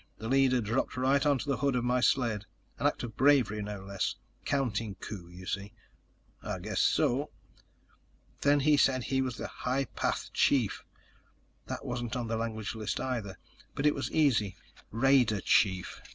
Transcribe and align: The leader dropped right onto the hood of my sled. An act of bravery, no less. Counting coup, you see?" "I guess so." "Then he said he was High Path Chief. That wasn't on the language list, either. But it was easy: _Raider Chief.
The 0.17 0.27
leader 0.29 0.61
dropped 0.61 0.97
right 0.97 1.23
onto 1.23 1.47
the 1.47 1.57
hood 1.57 1.75
of 1.75 1.83
my 1.83 1.99
sled. 1.99 2.47
An 2.79 2.87
act 2.87 3.03
of 3.03 3.15
bravery, 3.15 3.61
no 3.61 3.81
less. 3.83 4.15
Counting 4.45 4.95
coup, 4.95 5.29
you 5.29 5.45
see?" 5.45 5.73
"I 6.41 6.57
guess 6.57 6.81
so." 6.81 7.29
"Then 8.41 8.61
he 8.61 8.77
said 8.77 9.03
he 9.03 9.21
was 9.21 9.37
High 9.37 9.85
Path 9.85 10.31
Chief. 10.33 10.83
That 11.67 11.85
wasn't 11.85 12.15
on 12.15 12.25
the 12.25 12.35
language 12.35 12.73
list, 12.73 12.99
either. 12.99 13.37
But 13.75 13.85
it 13.85 13.93
was 13.93 14.09
easy: 14.09 14.55
_Raider 14.91 15.43
Chief. 15.43 16.01